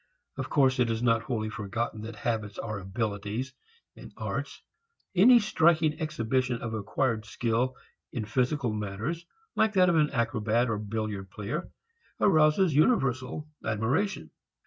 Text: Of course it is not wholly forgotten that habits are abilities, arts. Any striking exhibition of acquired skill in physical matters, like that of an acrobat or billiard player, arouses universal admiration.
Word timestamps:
Of 0.35 0.49
course 0.49 0.79
it 0.79 0.89
is 0.89 1.03
not 1.03 1.21
wholly 1.21 1.51
forgotten 1.51 2.01
that 2.01 2.15
habits 2.15 2.57
are 2.57 2.79
abilities, 2.79 3.53
arts. 4.17 4.63
Any 5.13 5.37
striking 5.37 5.93
exhibition 6.01 6.59
of 6.59 6.73
acquired 6.73 7.23
skill 7.25 7.75
in 8.11 8.25
physical 8.25 8.73
matters, 8.73 9.27
like 9.55 9.73
that 9.73 9.89
of 9.89 9.95
an 9.97 10.09
acrobat 10.09 10.71
or 10.71 10.79
billiard 10.79 11.29
player, 11.29 11.69
arouses 12.19 12.73
universal 12.73 13.47
admiration. 13.63 14.31